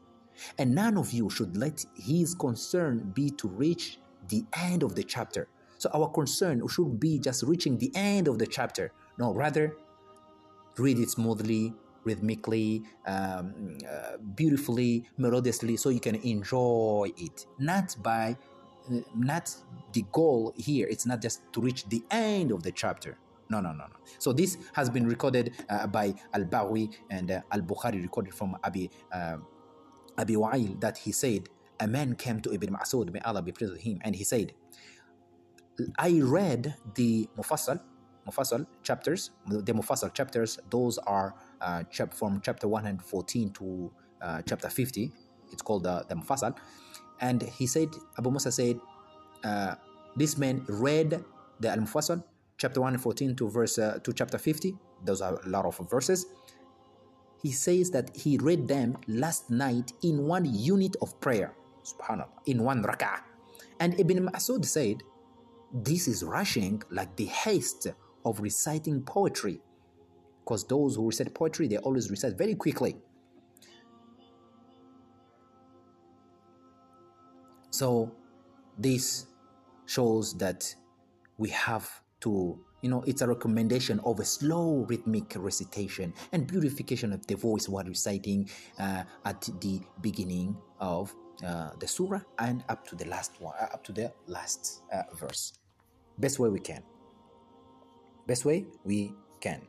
And 0.58 0.74
none 0.74 0.98
of 0.98 1.12
you 1.12 1.30
should 1.30 1.58
let 1.58 1.86
his 1.96 2.34
concern 2.34 3.12
be 3.14 3.30
to 3.32 3.50
reach 3.50 4.00
the 4.30 4.46
end 4.54 4.84
of 4.84 4.96
the 4.96 5.04
chapter. 5.04 5.50
So 5.78 5.90
our 5.94 6.08
concern 6.08 6.66
should 6.70 6.98
be 6.98 7.20
just 7.20 7.44
reaching 7.44 7.78
the 7.78 7.92
end 7.94 8.30
of 8.30 8.40
the 8.40 8.48
chapter. 8.48 8.94
No, 9.18 9.34
rather 9.34 9.76
read 10.78 10.98
it 10.98 11.10
smoothly, 11.10 11.74
rhythmically, 12.04 12.84
um, 13.06 13.78
uh, 13.90 14.18
beautifully, 14.36 15.06
melodiously, 15.18 15.78
so 15.78 15.90
you 15.90 16.00
can 16.00 16.16
enjoy 16.16 17.12
it. 17.18 17.46
Not 17.58 17.96
by, 18.02 18.38
uh, 18.92 19.00
not 19.16 19.56
the 19.94 20.06
goal 20.12 20.54
here. 20.58 20.88
It's 20.90 21.06
not 21.06 21.22
just 21.22 21.42
to 21.54 21.62
reach 21.62 21.88
the 21.90 22.04
end 22.12 22.52
of 22.52 22.64
the 22.64 22.72
chapter. 22.72 23.18
No, 23.50 23.60
no, 23.60 23.72
no, 23.72 23.86
no. 23.86 23.96
So 24.20 24.32
this 24.32 24.58
has 24.74 24.90
been 24.90 25.08
recorded 25.08 25.54
uh, 25.70 25.88
by 25.88 26.14
Al 26.34 26.44
Bawi 26.44 26.94
and 27.10 27.32
uh, 27.32 27.42
Al 27.52 27.62
Bukhari, 27.62 28.02
recorded 28.02 28.34
from 28.34 28.56
Abi 28.64 28.92
uh, 29.12 29.38
Abi 30.18 30.36
Wa'il, 30.36 30.80
that 30.82 30.98
he 30.98 31.12
said, 31.12 31.50
a 31.80 31.88
man 31.88 32.14
came 32.16 32.42
to 32.42 32.54
Ibn 32.54 32.74
Mas'ud, 32.74 33.12
may 33.12 33.22
Allah 33.22 33.42
be 33.42 33.52
pleased 33.54 33.72
with 33.72 33.82
him, 33.82 34.00
and 34.02 34.16
he 34.16 34.24
said, 34.24 34.54
I 35.98 36.20
read 36.22 36.76
the 36.94 37.30
Mufassal, 37.38 37.80
Mufassal 38.28 38.68
chapters, 38.84 39.32
the 39.48 39.74
Mufassal 39.74 40.14
chapters, 40.14 40.60
those 40.70 40.98
are 41.00 41.36
uh, 41.62 41.84
chap- 41.84 42.14
from 42.14 42.42
chapter 42.44 42.68
114 42.68 43.52
to 43.54 43.92
uh, 44.22 44.42
chapter 44.48 44.70
50. 44.70 45.12
It's 45.52 45.62
called 45.62 45.84
the, 45.84 46.06
the 46.08 46.16
Mufassal. 46.16 46.56
And 47.22 47.42
he 47.42 47.68
said, 47.68 47.90
Abu 48.18 48.32
Musa 48.32 48.52
said, 48.52 48.80
uh, 49.44 49.76
this 50.16 50.38
man 50.38 50.66
read 50.68 51.24
the 51.60 51.70
Al 51.70 51.78
Mufassal, 51.78 52.24
chapter 52.58 52.82
114 52.82 53.36
to 53.36 53.50
verse 53.50 53.78
uh, 53.78 54.00
to 54.04 54.14
chapter 54.14 54.38
50. 54.38 54.76
Those 55.06 55.22
are 55.22 55.40
a 55.46 55.50
lot 55.50 55.66
of 55.66 55.78
verses. 55.90 56.26
He 57.42 57.52
says 57.52 57.90
that 57.92 58.16
he 58.16 58.38
read 58.38 58.68
them 58.68 58.98
last 59.08 59.50
night 59.50 59.94
in 60.04 60.26
one 60.26 60.46
unit 60.46 60.96
of 61.02 61.20
prayer. 61.22 61.54
Subhanallah, 61.84 62.28
in 62.48 62.64
one 62.64 62.84
rak'ah. 62.84 63.22
And 63.80 63.98
Ibn 64.00 64.28
Masud 64.28 64.66
said, 64.66 65.04
This 65.74 66.08
is 66.08 66.24
rushing 66.24 66.84
like 66.92 67.16
the 67.16 67.26
haste 67.26 67.88
of 68.26 68.42
reciting 68.42 69.02
poetry 69.04 69.62
because 70.50 70.64
those 70.64 70.96
who 70.96 71.06
recite 71.06 71.32
poetry 71.32 71.68
they 71.68 71.78
always 71.78 72.10
recite 72.10 72.36
very 72.36 72.56
quickly. 72.56 72.96
So 77.70 78.12
this 78.76 79.28
shows 79.86 80.36
that 80.40 80.74
we 81.38 81.50
have 81.50 81.88
to 82.22 82.60
you 82.82 82.90
know 82.90 83.04
it's 83.06 83.22
a 83.22 83.28
recommendation 83.28 84.00
of 84.00 84.20
a 84.20 84.26
slow 84.26 84.88
rhythmic 84.90 85.36
recitation 85.38 86.14
and 86.32 86.48
beautification 86.48 87.14
of 87.14 87.26
the 87.28 87.36
voice 87.36 87.70
while 87.70 87.86
reciting 87.86 88.50
uh, 88.80 89.04
at 89.26 89.42
the 89.62 89.80
beginning 90.02 90.58
of 90.80 91.14
uh, 91.46 91.70
the 91.80 91.88
surah 91.88 92.22
and 92.40 92.64
up 92.70 92.88
to 92.88 92.96
the 92.96 93.06
last 93.06 93.40
one 93.40 93.54
uh, 93.62 93.66
up 93.66 93.84
to 93.84 93.92
the 93.92 94.12
last 94.26 94.82
uh, 94.92 95.04
verse. 95.14 95.54
Best 96.18 96.40
way 96.40 96.50
we 96.50 96.60
can. 96.60 96.82
Best 98.26 98.46
way 98.46 98.66
we 98.84 99.14
can. 99.40 99.62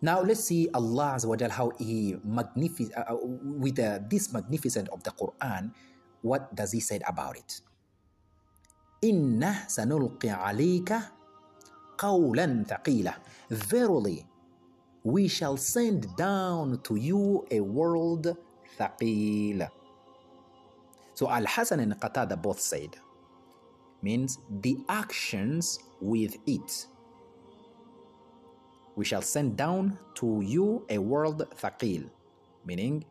Now 0.00 0.22
let's 0.22 0.44
see 0.44 0.68
Allah 0.72 1.18
Azawajal, 1.18 1.50
how 1.50 1.72
He 1.78 2.16
magnific- 2.24 2.94
uh, 2.96 3.14
uh, 3.14 3.18
with 3.58 3.78
uh, 3.78 3.98
this 4.08 4.32
magnificent 4.32 4.88
of 4.90 5.02
the 5.02 5.10
Quran, 5.10 5.72
what 6.22 6.54
does 6.54 6.72
He 6.72 6.80
said 6.80 7.02
about 7.06 7.36
it? 7.36 7.60
Inna 9.02 9.66
sanulqi 9.66 10.30
Alika 10.30 11.02
qawlan 11.96 12.66
thaqila. 12.66 13.14
Verily, 13.50 14.24
we 15.02 15.26
shall 15.26 15.56
send 15.56 16.06
down 16.16 16.80
to 16.82 16.96
you 16.96 17.46
a 17.50 17.60
world 17.60 18.36
Thaqila. 18.78 19.68
So 21.14 21.28
Al 21.28 21.46
Hasan 21.46 21.80
and 21.80 21.98
Qatada 21.98 22.40
both 22.40 22.60
said, 22.60 22.96
means 24.02 24.38
the 24.60 24.78
actions 24.88 25.80
with 26.00 26.36
it 26.46 26.86
we 28.98 29.04
shall 29.04 29.22
send 29.22 29.56
down 29.56 29.96
to 30.12 30.42
you 30.44 30.84
a 30.90 30.98
world 30.98 31.46
thaqil, 31.62 32.10
meaning 32.66 33.04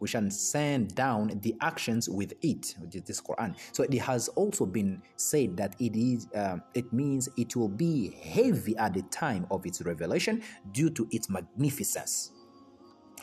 we 0.00 0.06
shall 0.06 0.30
send 0.30 0.94
down 0.94 1.32
the 1.40 1.56
actions 1.62 2.10
with 2.10 2.34
it, 2.42 2.74
which 2.78 2.94
is 2.94 3.02
this 3.04 3.20
Quran. 3.22 3.56
So 3.72 3.84
it 3.84 3.94
has 3.94 4.28
also 4.28 4.66
been 4.66 5.00
said 5.16 5.56
that 5.56 5.76
it 5.80 5.96
is, 5.96 6.28
uh, 6.34 6.58
it 6.74 6.92
means 6.92 7.26
it 7.38 7.56
will 7.56 7.70
be 7.70 8.10
heavy 8.22 8.76
at 8.76 8.92
the 8.92 9.00
time 9.04 9.46
of 9.50 9.64
its 9.64 9.80
revelation 9.80 10.42
due 10.72 10.90
to 10.90 11.08
its 11.10 11.30
magnificence. 11.30 12.32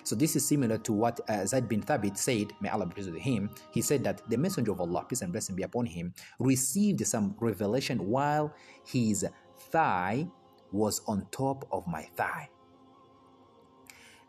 So 0.04 0.15
this 0.15 0.36
is 0.36 0.44
similar 0.44 0.80
to 0.80 0.92
what 0.92 1.20
uh, 1.30 1.46
Zaid 1.46 1.70
bin 1.70 1.84
Thabit 1.84 2.18
said, 2.18 2.48
may 2.62 2.70
Allah 2.70 2.88
be 2.88 2.96
pleased 2.96 3.12
with 3.12 3.22
him. 3.22 3.51
He 3.72 3.84
said 3.84 4.04
that 4.06 4.27
the 4.27 4.38
messenger 4.38 4.72
of 4.72 4.82
Allah, 4.82 5.06
peace 5.08 5.22
and 5.22 5.32
blessing 5.32 5.56
be 5.56 5.62
upon 5.62 5.86
him, 5.86 6.15
received 6.39 7.06
some 7.06 7.36
revelation 7.39 8.00
while 8.08 8.56
his 8.88 9.24
thigh 9.70 10.27
was 10.75 11.01
on 11.08 11.25
top 11.32 11.67
of 11.72 11.88
my 11.88 12.03
thigh 12.15 12.50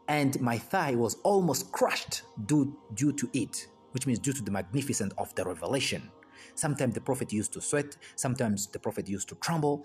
and 0.08 0.40
my 0.40 0.58
thigh 0.58 0.94
was 0.94 1.16
almost 1.24 1.72
crushed 1.72 2.22
due, 2.46 2.76
due 2.94 3.12
to 3.12 3.28
it, 3.32 3.66
which 3.92 4.06
means 4.06 4.18
due 4.18 4.32
to 4.32 4.42
the 4.42 4.50
magnificence 4.50 5.12
of 5.18 5.34
the 5.34 5.44
revelation. 5.44 6.10
Sometimes 6.54 6.94
the 6.94 7.00
Prophet 7.00 7.32
used 7.32 7.52
to 7.54 7.60
sweat, 7.60 7.96
sometimes 8.14 8.66
the 8.68 8.78
Prophet 8.78 9.08
used 9.08 9.28
to 9.28 9.34
tremble, 9.36 9.84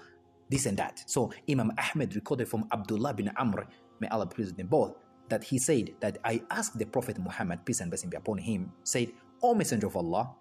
this 0.50 0.66
and 0.66 0.78
that. 0.78 1.04
So 1.08 1.32
Imam 1.50 1.72
Ahmed 1.78 2.14
recorded 2.16 2.48
from 2.48 2.68
Abdullah 2.72 3.14
bin 3.14 3.32
Amr, 3.38 3.68
may 4.00 4.08
Allah 4.10 4.28
please 4.28 4.54
them 4.54 4.68
both, 4.68 4.96
that 5.30 5.44
he 5.44 5.58
said 5.58 5.92
that 6.02 6.18
I 6.24 6.42
asked 6.52 6.78
the 6.78 6.86
Prophet 6.86 7.18
Muhammad, 7.20 7.66
peace 7.66 7.80
and 7.80 7.90
blessing 7.90 8.10
be 8.10 8.18
upon 8.18 8.38
him, 8.38 8.72
said, 8.84 9.12
O 9.42 9.56
Messenger 9.56 9.88
of 9.88 9.96
Allah, 9.96 10.36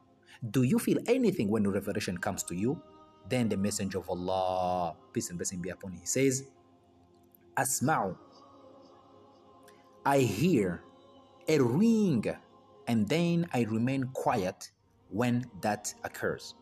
do 0.50 0.62
you 0.62 0.78
feel 0.78 0.98
anything 1.06 1.48
when 1.48 1.62
the 1.62 1.70
revelation 1.70 2.18
comes 2.18 2.42
to 2.44 2.54
you? 2.54 2.82
Then 3.30 3.48
the 3.48 3.56
Messenger 3.56 3.98
of 4.00 4.10
Allah, 4.10 4.96
peace 5.12 5.30
and 5.30 5.38
blessing 5.38 5.62
be 5.62 5.70
upon 5.70 5.92
him, 5.92 6.00
says, 6.04 6.44
Asma'u 7.56 8.16
I 10.04 10.18
hear 10.18 10.82
a 11.48 11.60
ring 11.60 12.24
and 12.88 13.08
then 13.08 13.46
I 13.52 13.62
remain 13.62 14.04
quiet 14.14 14.72
when 15.10 15.44
that 15.60 15.94
occurs. 16.04 16.54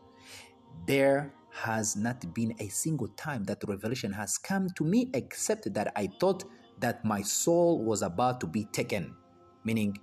There 0.85 1.33
has 1.51 1.95
not 1.95 2.33
been 2.33 2.53
a 2.59 2.67
single 2.67 3.07
time 3.09 3.43
that 3.45 3.63
revelation 3.67 4.11
has 4.13 4.37
come 4.37 4.67
to 4.75 4.83
me 4.83 5.09
except 5.13 5.73
that 5.73 5.91
I 5.95 6.09
thought 6.19 6.43
that 6.79 7.03
my 7.03 7.21
soul 7.21 7.83
was 7.83 8.01
about 8.03 8.39
to 8.41 8.47
be 8.47 8.65
taken, 8.65 9.15
meaning 9.63 9.97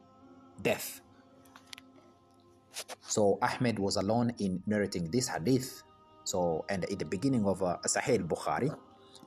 death. 0.63 1.01
So 3.03 3.39
Ahmed 3.43 3.79
was 3.79 3.97
alone 3.97 4.33
in 4.39 4.63
narrating 4.67 5.11
this 5.11 5.29
hadith. 5.29 5.83
So, 6.27 6.65
and 6.69 6.83
at 6.85 6.99
the 6.99 7.05
beginning 7.05 7.47
of 7.47 7.63
uh, 7.63 7.79
Sahih 7.87 8.27
Bukhari, 8.27 8.75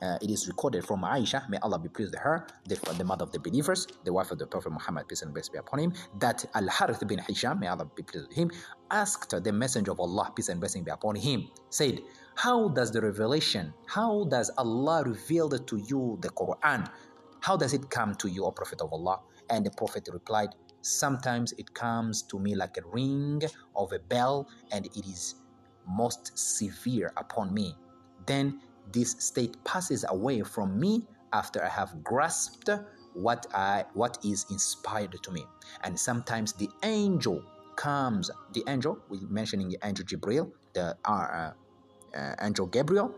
uh, 0.02 0.18
it 0.20 0.30
is 0.30 0.46
recorded 0.48 0.84
from 0.84 1.00
Aisha, 1.02 1.48
may 1.48 1.56
Allah 1.62 1.78
be 1.78 1.88
pleased 1.88 2.12
with 2.12 2.20
her, 2.20 2.46
the, 2.68 2.76
the, 2.98 3.04
mother 3.04 3.22
of 3.22 3.32
the 3.32 3.38
believers, 3.38 3.86
the 4.04 4.12
wife 4.12 4.30
of 4.30 4.38
the 4.38 4.46
Prophet 4.46 4.70
Muhammad, 4.70 5.08
peace 5.08 5.22
and 5.22 5.32
blessings 5.32 5.48
be 5.50 5.58
upon 5.58 5.78
him, 5.78 5.94
that 6.18 6.44
Al 6.54 6.68
Harith 6.68 7.06
bin 7.08 7.18
Hisham, 7.18 7.58
may 7.58 7.68
Allah 7.68 7.86
be 7.96 8.02
pleased 8.02 8.28
with 8.28 8.36
him, 8.36 8.50
asked 8.90 9.30
the 9.30 9.52
Messenger 9.52 9.92
of 9.92 10.00
Allah, 10.00 10.30
peace 10.36 10.50
and 10.50 10.60
blessings 10.60 10.84
be 10.84 10.90
upon 10.90 11.16
him, 11.16 11.48
said, 11.70 12.00
How 12.34 12.68
does 12.68 12.90
the 12.92 13.00
revelation, 13.00 13.72
how 13.86 14.24
does 14.24 14.50
Allah 14.58 15.02
reveal 15.04 15.48
to 15.48 15.76
you 15.78 16.18
the 16.20 16.28
Quran? 16.30 16.86
How 17.40 17.56
does 17.56 17.72
it 17.72 17.88
come 17.88 18.14
to 18.16 18.28
you, 18.28 18.44
O 18.44 18.50
Prophet 18.50 18.82
of 18.82 18.92
Allah? 18.92 19.20
And 19.48 19.64
the 19.64 19.70
Prophet 19.70 20.06
replied, 20.12 20.50
Sometimes 20.82 21.52
it 21.58 21.72
comes 21.74 22.22
to 22.22 22.38
me 22.38 22.54
like 22.54 22.76
a 22.76 22.82
ring 22.92 23.42
of 23.74 23.92
a 23.92 23.98
bell, 23.98 24.48
and 24.72 24.86
it 24.86 25.06
is 25.06 25.36
most 25.86 26.38
severe 26.38 27.12
upon 27.16 27.52
me. 27.52 27.76
Then 28.26 28.60
this 28.92 29.12
state 29.18 29.62
passes 29.64 30.04
away 30.08 30.42
from 30.42 30.78
me 30.78 31.04
after 31.32 31.62
I 31.64 31.68
have 31.68 32.02
grasped 32.02 32.68
what 33.14 33.46
I 33.54 33.84
what 33.94 34.18
is 34.24 34.46
inspired 34.50 35.16
to 35.22 35.30
me. 35.30 35.44
And 35.82 35.98
sometimes 35.98 36.52
the 36.52 36.68
angel 36.82 37.42
comes, 37.76 38.30
the 38.52 38.62
angel, 38.68 38.98
we're 39.08 39.20
mentioning 39.28 39.68
the 39.68 39.78
angel 39.82 40.04
Gabriel, 40.04 40.52
the 40.74 40.96
uh, 41.04 41.10
uh, 41.10 41.52
uh, 42.16 42.34
angel 42.42 42.66
Gabriel. 42.66 43.14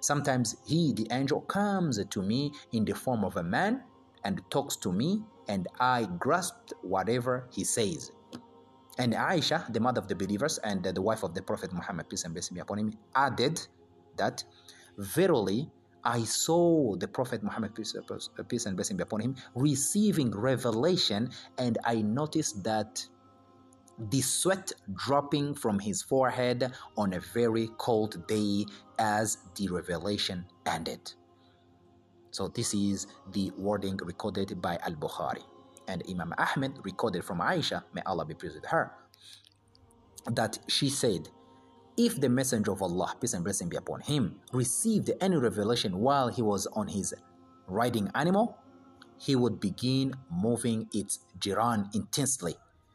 Sometimes 0.00 0.56
he, 0.66 0.92
the 0.92 1.06
angel, 1.12 1.40
comes 1.42 2.04
to 2.04 2.22
me 2.22 2.52
in 2.72 2.84
the 2.84 2.94
form 2.94 3.24
of 3.24 3.36
a 3.36 3.42
man 3.42 3.82
and 4.24 4.42
talks 4.50 4.76
to 4.76 4.92
me, 4.92 5.22
and 5.48 5.68
I 5.80 6.08
grasped 6.18 6.72
whatever 6.82 7.48
he 7.52 7.64
says. 7.64 8.10
And 8.98 9.14
Aisha, 9.14 9.72
the 9.72 9.80
mother 9.80 10.00
of 10.00 10.08
the 10.08 10.14
believers 10.14 10.58
and 10.58 10.84
the 10.84 11.00
wife 11.02 11.22
of 11.22 11.34
the 11.34 11.42
Prophet 11.42 11.72
Muhammad, 11.72 12.08
peace 12.08 12.24
and 12.24 12.34
blessing 12.34 12.54
be 12.54 12.60
upon 12.60 12.78
him, 12.78 12.92
added 13.14 13.60
that 14.18 14.44
Verily, 14.98 15.70
I 16.04 16.24
saw 16.24 16.96
the 16.96 17.08
Prophet 17.08 17.42
Muhammad, 17.42 17.74
peace, 17.74 17.94
uh, 17.96 18.42
peace 18.44 18.66
and 18.66 18.76
blessing 18.76 18.96
be 18.96 19.02
upon 19.02 19.20
him, 19.20 19.36
receiving 19.54 20.30
revelation, 20.30 21.30
and 21.58 21.78
I 21.84 22.02
noticed 22.02 22.62
that 22.64 23.06
the 24.10 24.20
sweat 24.20 24.72
dropping 24.94 25.54
from 25.54 25.78
his 25.78 26.02
forehead 26.02 26.72
on 26.96 27.14
a 27.14 27.20
very 27.20 27.68
cold 27.78 28.26
day 28.26 28.66
as 28.98 29.38
the 29.56 29.68
revelation 29.68 30.44
ended. 30.66 31.12
So, 32.32 32.48
this 32.48 32.74
is 32.74 33.06
the 33.32 33.50
wording 33.56 33.98
recorded 34.02 34.60
by 34.60 34.78
Al 34.82 34.94
Bukhari. 34.94 35.44
And 35.88 36.02
Imam 36.08 36.32
Ahmed 36.38 36.78
recorded 36.84 37.24
from 37.24 37.40
Aisha, 37.40 37.82
may 37.92 38.02
Allah 38.06 38.24
be 38.24 38.34
pleased 38.34 38.54
with 38.54 38.66
her, 38.66 38.92
that 40.30 40.58
she 40.68 40.88
said, 40.88 41.28
if 41.96 42.20
the 42.20 42.28
Messenger 42.28 42.72
of 42.72 42.82
Allah, 42.82 43.14
peace 43.20 43.34
and 43.34 43.44
blessing 43.44 43.68
be 43.68 43.76
upon 43.76 44.00
him, 44.00 44.40
received 44.52 45.10
any 45.20 45.36
revelation 45.36 45.98
while 45.98 46.28
he 46.28 46.40
was 46.40 46.66
on 46.68 46.88
his 46.88 47.12
riding 47.66 48.10
animal, 48.14 48.56
he 49.18 49.36
would 49.36 49.60
begin 49.60 50.14
moving 50.30 50.88
its 50.92 51.20
jiran 51.38 51.94
intensely. 51.94 52.54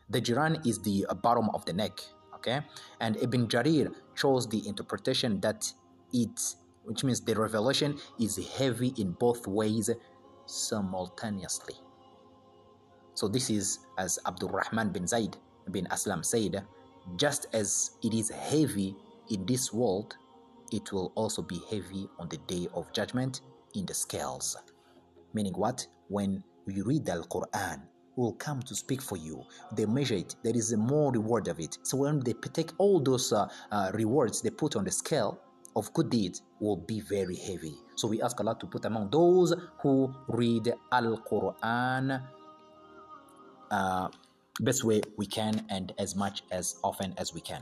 The 0.10 0.21
jiran 0.21 0.65
is 0.65 0.80
the 0.80 1.06
bottom 1.21 1.50
of 1.54 1.63
the 1.65 1.73
neck, 1.73 2.00
okay? 2.36 2.62
And 3.00 3.17
Ibn 3.17 3.47
Jarir 3.47 3.93
chose 4.15 4.47
the 4.47 4.67
interpretation 4.67 5.39
that 5.41 5.71
it, 6.13 6.56
which 6.86 7.04
means 7.04 7.21
the 7.21 7.36
revelation 7.36 7.97
is 8.19 8.38
heavy 8.58 8.93
in 8.97 9.12
both 9.12 9.45
ways 9.45 9.89
simultaneously. 10.45 11.76
So 13.17 13.27
this 13.27 13.49
is 13.49 13.80
as 13.97 14.19
Abdul 14.27 14.49
Rahman 14.49 14.89
bin 14.89 15.08
Zaid 15.08 15.38
bin 15.71 15.86
Aslam 15.86 16.23
said, 16.23 16.63
just 17.15 17.47
as 17.51 17.97
it 18.03 18.13
is 18.13 18.30
heavy 18.30 18.95
in 19.32 19.43
this 19.47 19.73
world, 19.73 20.15
it 20.71 20.91
will 20.91 21.12
also 21.15 21.41
be 21.41 21.60
heavy 21.67 22.08
on 22.19 22.30
the 22.30 22.38
day 22.45 22.67
of 22.75 22.93
judgment 22.93 23.41
in 23.73 23.88
the 23.88 23.93
scales. 23.95 24.56
Meaning 25.34 25.53
what? 25.53 25.88
When 26.10 26.43
you 26.67 26.84
read 26.84 27.06
the 27.06 27.23
Quran, 27.23 27.82
will 28.17 28.34
come 28.34 28.62
to 28.62 28.75
speak 28.75 29.01
for 29.01 29.17
you. 29.17 29.43
They 29.71 29.88
measure 29.88 30.13
it. 30.13 30.36
There 30.43 30.56
is 30.56 30.73
a 30.73 30.77
more 30.77 31.12
reward 31.12 31.47
of 31.47 31.60
it. 31.60 31.80
So 31.82 31.97
when 31.97 32.19
they 32.19 32.34
take 32.53 32.69
all 32.77 32.99
those 32.99 33.34
uh, 33.34 33.47
uh, 33.71 33.89
rewards 33.95 34.43
they 34.43 34.51
put 34.51 34.75
on 34.75 34.84
the 34.84 34.91
scale 34.91 35.39
of 35.75 35.91
good 35.93 36.12
deeds, 36.12 36.43
will 36.60 36.77
be 36.77 36.99
very 36.99 37.36
heavy. 37.36 37.73
So 37.95 38.08
we 38.08 38.21
ask 38.21 38.39
Allah 38.39 38.58
to 38.60 38.67
put 38.67 38.86
among 38.86 39.10
those 39.10 39.56
who 39.82 40.13
read 40.27 40.71
Al 40.91 41.17
Quran 41.17 42.21
uh, 43.71 44.10
best 44.60 44.84
way 44.84 45.01
we 45.17 45.25
can 45.25 45.65
and 45.69 45.93
as 45.97 46.15
much 46.15 46.43
as 46.51 46.75
often 46.84 47.13
as 47.17 47.34
we 47.34 47.41
can. 47.41 47.62